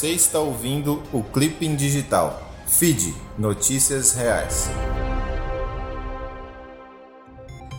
[0.00, 2.42] Você está ouvindo o Clipping Digital.
[2.66, 4.70] Feed Notícias Reais.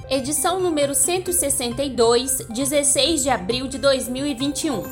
[0.07, 4.83] Edição número 162, 16 de abril de 2021.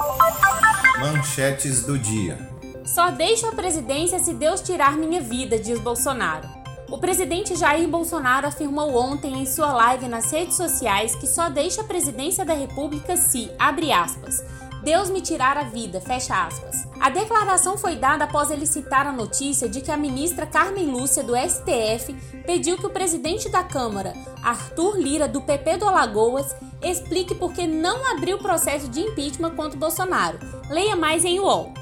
[0.99, 2.49] Manchetes do dia.
[2.83, 6.49] Só deixo a presidência se Deus tirar minha vida, diz Bolsonaro.
[6.89, 11.81] O presidente Jair Bolsonaro afirmou ontem em sua live nas redes sociais que só deixa
[11.81, 14.43] a presidência da República se, abre aspas,
[14.83, 16.87] Deus me tirar a vida, fecha aspas.
[16.99, 21.23] A declaração foi dada após ele citar a notícia de que a ministra Carmen Lúcia
[21.23, 22.13] do STF
[22.45, 27.67] pediu que o presidente da Câmara, Arthur Lira do PP do Alagoas, explique por que
[27.67, 30.39] não abriu processo de impeachment contra Bolsonaro.
[30.69, 31.73] Leia mais em UOL.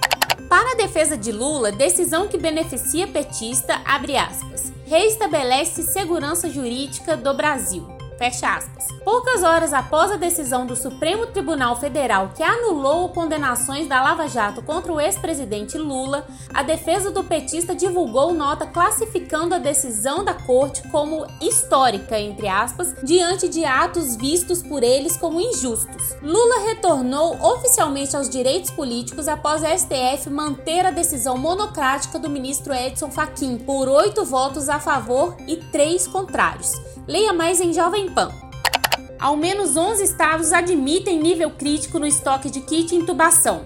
[0.49, 7.33] Para a defesa de Lula, decisão que beneficia petista, abre aspas, reestabelece segurança jurídica do
[7.33, 7.96] Brasil.
[8.17, 8.87] Fecha aspas.
[9.03, 14.63] Poucas horas após a decisão do Supremo Tribunal Federal que anulou condenações da Lava Jato
[14.63, 20.81] contra o ex-presidente Lula, a defesa do petista divulgou nota classificando a decisão da corte
[20.89, 26.15] como histórica, entre aspas, diante de atos vistos por eles como injustos.
[26.21, 32.73] Lula retornou oficialmente aos direitos políticos após a STF manter a decisão monocrática do ministro
[32.73, 36.73] Edson Fachin por oito votos a favor e três contrários.
[37.07, 38.29] Leia mais em Jovem Pan.
[39.17, 43.65] Ao menos 11 estados admitem nível crítico no estoque de kit intubação.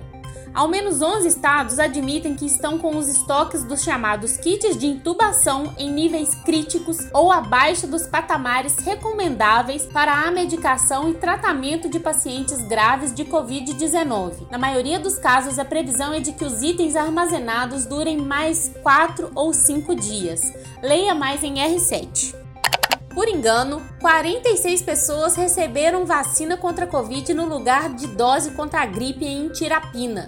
[0.53, 5.73] Ao menos 11 estados admitem que estão com os estoques dos chamados kits de intubação
[5.79, 12.61] em níveis críticos ou abaixo dos patamares recomendáveis para a medicação e tratamento de pacientes
[12.67, 14.51] graves de Covid-19.
[14.51, 19.31] Na maioria dos casos, a previsão é de que os itens armazenados durem mais 4
[19.33, 20.41] ou 5 dias.
[20.83, 22.40] Leia mais em R7.
[23.13, 28.85] Por engano, 46 pessoas receberam vacina contra a Covid no lugar de dose contra a
[28.85, 30.25] gripe em Tirapina.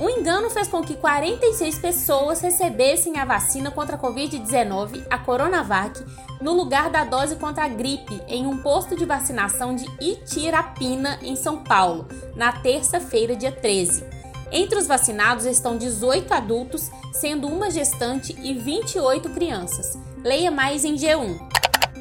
[0.00, 6.02] O engano fez com que 46 pessoas recebessem a vacina contra a Covid-19, a Coronavac,
[6.40, 11.36] no lugar da dose contra a gripe, em um posto de vacinação de Itirapina, em
[11.36, 14.04] São Paulo, na terça-feira, dia 13.
[14.50, 19.96] Entre os vacinados estão 18 adultos, sendo uma gestante e 28 crianças.
[20.24, 21.51] Leia mais em G1.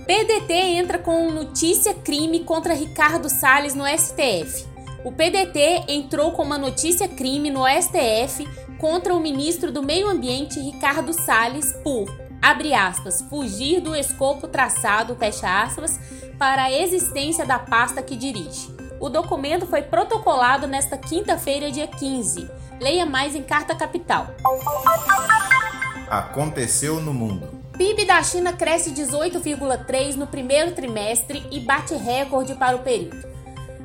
[0.06, 4.66] PDT entra com notícia crime contra Ricardo Salles no STF.
[5.06, 8.48] O PDT entrou com uma notícia crime no STF
[8.80, 12.06] contra o ministro do Meio Ambiente Ricardo Salles por,
[12.42, 16.00] abre aspas, fugir do escopo traçado, fecha aspas,
[16.38, 18.76] para a existência da pasta que dirige.
[19.00, 22.50] O documento foi protocolado nesta quinta-feira, dia 15.
[22.80, 24.28] Leia mais em Carta Capital.
[26.10, 27.61] Aconteceu no mundo.
[27.81, 33.28] PIB da China cresce 18,3 no primeiro trimestre e bate recorde para o período.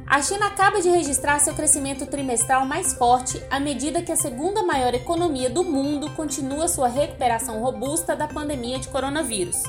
[0.07, 4.63] A China acaba de registrar seu crescimento trimestral mais forte à medida que a segunda
[4.63, 9.63] maior economia do mundo continua sua recuperação robusta da pandemia de coronavírus.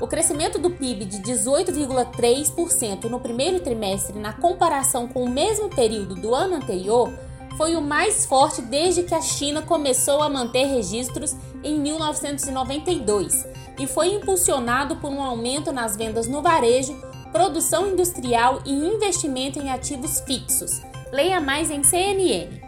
[0.00, 6.14] O crescimento do PIB de 18,3% no primeiro trimestre na comparação com o mesmo período
[6.14, 7.12] do ano anterior
[7.58, 13.86] foi o mais forte desde que a China começou a manter registros em 1992 e
[13.86, 16.94] foi impulsionado por um aumento nas vendas no varejo,
[17.32, 20.80] produção industrial e investimento em ativos fixos.
[21.12, 22.60] Leia mais em CNN.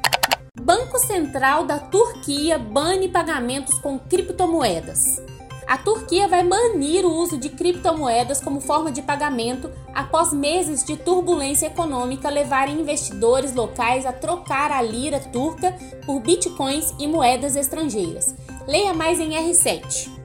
[0.61, 5.21] Banco Central da Turquia bane pagamentos com criptomoedas.
[5.69, 10.97] A Turquia vai banir o uso de criptomoedas como forma de pagamento após meses de
[10.97, 15.77] turbulência econômica levarem investidores locais a trocar a lira turca
[16.07, 18.35] por bitcoins e moedas estrangeiras.
[18.67, 20.18] Leia mais em R7.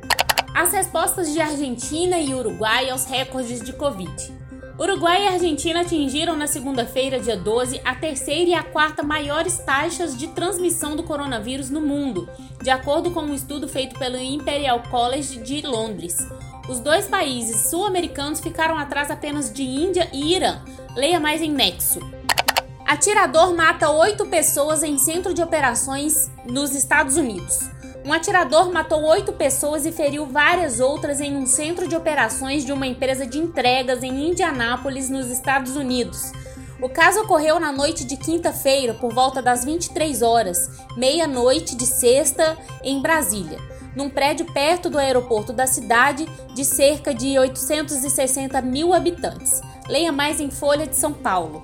[0.54, 4.32] As respostas de Argentina e Uruguai aos recordes de Covid.
[4.80, 10.16] Uruguai e Argentina atingiram na segunda-feira, dia 12, a terceira e a quarta maiores taxas
[10.16, 12.30] de transmissão do coronavírus no mundo,
[12.62, 16.18] de acordo com um estudo feito pelo Imperial College de Londres.
[16.70, 20.62] Os dois países sul-americanos ficaram atrás apenas de Índia e Irã.
[20.96, 22.00] Leia mais em Nexo.
[22.86, 27.74] Atirador mata oito pessoas em centro de operações nos Estados Unidos.
[28.06, 32.74] Um atirador matou oito pessoas e feriu várias outras em um centro de operações de
[32.74, 36.34] uma empresa de entregas em Indianápolis, nos Estados Unidos.
[36.82, 42.58] O caso ocorreu na noite de quinta-feira, por volta das 23 horas, meia-noite de sexta,
[42.84, 43.58] em Brasília,
[43.96, 49.62] num prédio perto do aeroporto da cidade, de cerca de 860 mil habitantes.
[49.88, 51.64] Leia mais em Folha de São Paulo.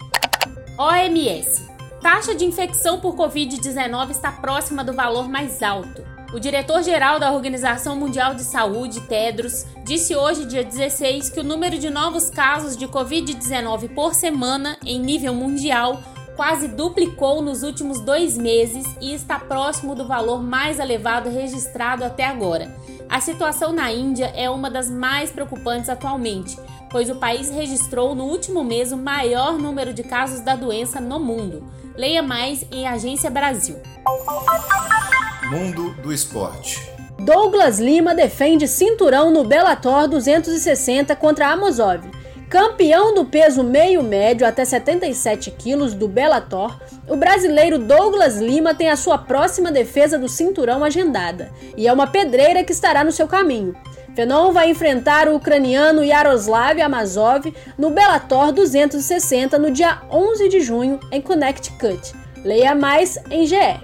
[0.77, 1.68] OMS.
[2.01, 6.19] Taxa de infecção por Covid-19 está próxima do valor mais alto.
[6.31, 11.79] O diretor-geral da Organização Mundial de Saúde, Tedros, disse hoje, dia 16, que o número
[11.79, 15.99] de novos casos de Covid-19 por semana, em nível mundial,
[16.35, 22.27] quase duplicou nos últimos dois meses e está próximo do valor mais elevado registrado até
[22.27, 22.75] agora.
[23.09, 26.55] A situação na Índia é uma das mais preocupantes atualmente,
[26.91, 31.19] pois o país registrou no último mês o maior número de casos da doença no
[31.19, 31.63] mundo.
[31.99, 33.75] Leia mais em Agência Brasil.
[35.51, 36.89] Mundo do esporte.
[37.19, 42.09] Douglas Lima defende cinturão no Bellator 260 contra Amosov.
[42.49, 48.89] Campeão do peso meio médio até 77 quilos do Bellator, o brasileiro Douglas Lima tem
[48.89, 53.27] a sua próxima defesa do cinturão agendada, e é uma pedreira que estará no seu
[53.27, 53.75] caminho.
[54.15, 61.00] Fenon vai enfrentar o ucraniano Yaroslav Amazov no Bellator 260 no dia 11 de junho
[61.11, 62.13] em Connecticut.
[62.44, 63.79] Leia mais em GE.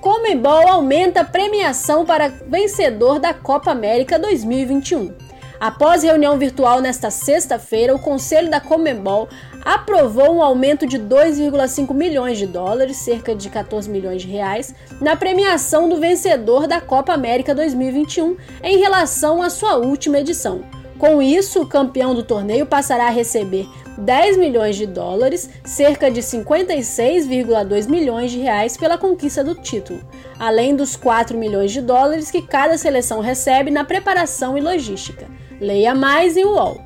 [0.00, 5.14] Comembol aumenta a premiação para vencedor da Copa América 2021.
[5.58, 9.28] Após reunião virtual nesta sexta-feira, o Conselho da Comembol
[9.64, 15.16] aprovou um aumento de 2,5 milhões de dólares, cerca de 14 milhões de reais, na
[15.16, 20.62] premiação do vencedor da Copa América 2021 em relação à sua última edição.
[20.98, 23.66] Com isso, o campeão do torneio passará a receber
[23.98, 30.00] 10 milhões de dólares, cerca de 56,2 milhões de reais pela conquista do título,
[30.38, 35.26] além dos 4 milhões de dólares que cada seleção recebe na preparação e logística.
[35.60, 36.80] Leia mais em UOL.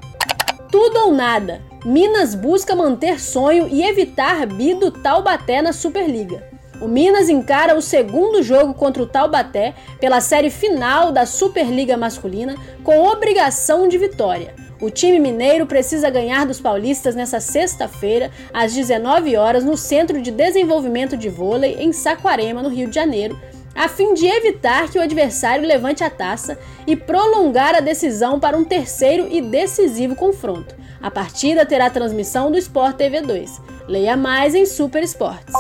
[0.71, 1.68] Tudo ou nada.
[1.85, 6.43] Minas busca manter sonho e evitar bi do Taubaté na Superliga.
[6.81, 12.57] O Minas encara o segundo jogo contra o Taubaté pela série final da Superliga Masculina
[12.83, 14.55] com obrigação de vitória.
[14.81, 20.31] O time mineiro precisa ganhar dos paulistas nesta sexta-feira, às 19 horas, no Centro de
[20.31, 23.37] Desenvolvimento de Vôlei, em Saquarema, no Rio de Janeiro,
[23.79, 28.57] a fim de evitar que o adversário levante a taça e prolongar a decisão para
[28.57, 30.75] um terceiro e decisivo confronto.
[31.01, 33.61] A partida terá transmissão do Sport TV 2.
[33.87, 35.55] Leia mais em Super Esportes.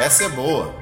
[0.00, 0.74] Essa é boa.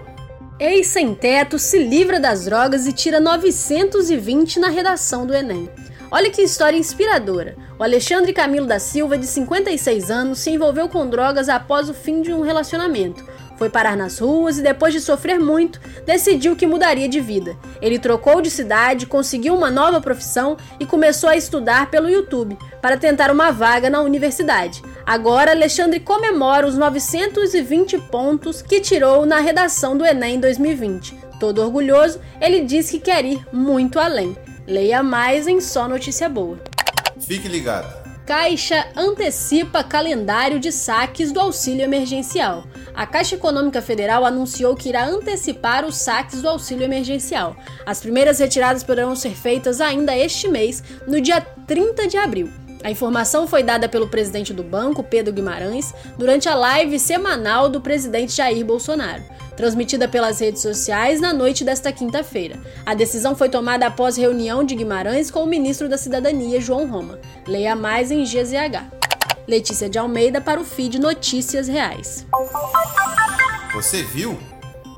[0.58, 5.68] Ex-sem teto se livra das drogas e tira 920 na redação do Enem.
[6.10, 7.54] Olha que história inspiradora.
[7.78, 12.22] O Alexandre Camilo da Silva, de 56 anos, se envolveu com drogas após o fim
[12.22, 13.22] de um relacionamento.
[13.56, 17.56] Foi parar nas ruas e, depois de sofrer muito, decidiu que mudaria de vida.
[17.80, 22.96] Ele trocou de cidade, conseguiu uma nova profissão e começou a estudar pelo YouTube para
[22.96, 24.82] tentar uma vaga na universidade.
[25.06, 31.16] Agora, Alexandre comemora os 920 pontos que tirou na redação do Enem 2020.
[31.38, 34.36] Todo orgulhoso, ele diz que quer ir muito além.
[34.66, 36.58] Leia mais em Só Notícia Boa.
[37.20, 38.03] Fique ligado.
[38.26, 42.64] Caixa antecipa calendário de saques do auxílio emergencial.
[42.94, 47.54] A Caixa Econômica Federal anunciou que irá antecipar os saques do auxílio emergencial.
[47.84, 52.48] As primeiras retiradas poderão ser feitas ainda este mês, no dia 30 de abril.
[52.82, 57.80] A informação foi dada pelo presidente do banco, Pedro Guimarães, durante a live semanal do
[57.80, 59.22] presidente Jair Bolsonaro,
[59.56, 62.58] transmitida pelas redes sociais na noite desta quinta-feira.
[62.84, 67.18] A decisão foi tomada após reunião de Guimarães com o ministro da Cidadania, João Roma.
[67.46, 69.04] Leia mais em GZH.
[69.46, 72.26] Letícia de Almeida para o feed Notícias Reais.
[73.74, 74.38] Você viu?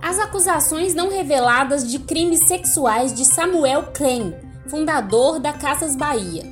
[0.02, 4.34] As acusações não reveladas de crimes sexuais de Samuel Klein,
[4.68, 6.44] fundador da Casas Bahia.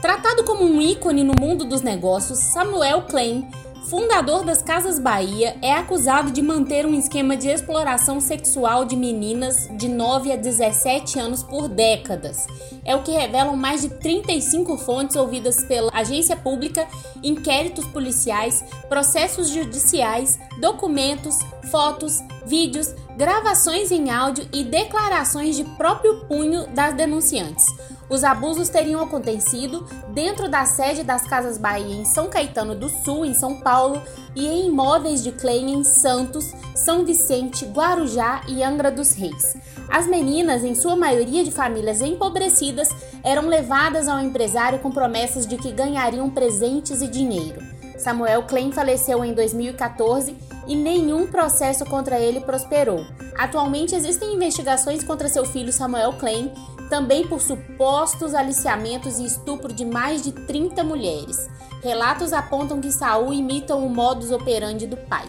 [0.00, 3.48] Tratado como um ícone no mundo dos negócios, Samuel Klein,
[3.88, 9.68] fundador das Casas Bahia, é acusado de manter um esquema de exploração sexual de meninas
[9.76, 12.46] de 9 a 17 anos por décadas.
[12.84, 16.86] É o que revelam mais de 35 fontes ouvidas pela agência pública,
[17.22, 21.38] inquéritos policiais, processos judiciais, documentos,
[21.70, 27.64] fotos, vídeos, gravações em áudio e declarações de próprio punho das denunciantes.
[28.12, 33.24] Os abusos teriam acontecido dentro da sede das Casas Bahia em São Caetano do Sul,
[33.24, 34.02] em São Paulo,
[34.36, 39.56] e em imóveis de Klein em Santos, São Vicente, Guarujá e Angra dos Reis.
[39.88, 42.90] As meninas, em sua maioria de famílias empobrecidas,
[43.24, 47.62] eram levadas ao empresário com promessas de que ganhariam presentes e dinheiro.
[47.96, 53.04] Samuel Klein faleceu em 2014 e nenhum processo contra ele prosperou.
[53.36, 56.52] Atualmente existem investigações contra seu filho Samuel Klein,
[56.88, 61.48] também por supostos aliciamentos e estupro de mais de 30 mulheres.
[61.82, 65.26] Relatos apontam que Saul imita o modus operandi do pai.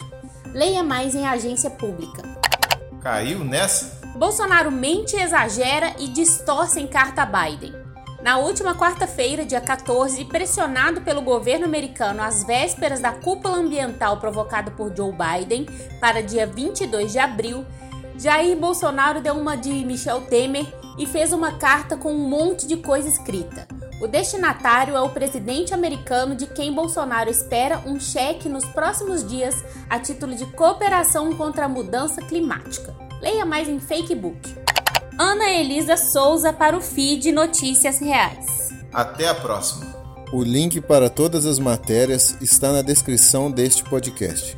[0.53, 2.21] Leia mais em agência pública.
[3.01, 4.01] Caiu nessa?
[4.15, 7.82] Bolsonaro mente, exagera e distorce em carta a Biden.
[8.23, 14.71] Na última quarta-feira, dia 14, pressionado pelo governo americano às vésperas da cúpula ambiental provocada
[14.71, 15.65] por Joe Biden
[15.99, 17.65] para dia 22 de abril,
[18.17, 20.65] Jair Bolsonaro deu uma de Michel Temer
[20.97, 23.67] e fez uma carta com um monte de coisa escrita.
[23.99, 29.61] O destinatário é o presidente americano de quem Bolsonaro espera um cheque nos próximos dias
[29.89, 32.95] a título de cooperação contra a mudança climática.
[33.21, 34.62] Leia mais em Fakebook.
[35.17, 38.69] Ana Elisa Souza para o feed Notícias Reais.
[38.91, 39.93] Até a próxima.
[40.31, 44.57] O link para todas as matérias está na descrição deste podcast.